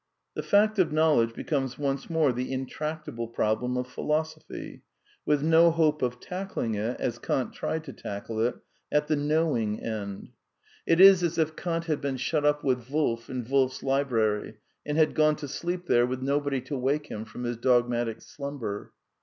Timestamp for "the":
0.33-0.41, 2.33-2.51, 9.05-9.15, 11.55-11.61